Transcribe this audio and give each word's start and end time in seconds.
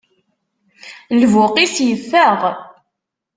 Lbuq-is 1.21 1.75
iffeɣ. 1.93 2.39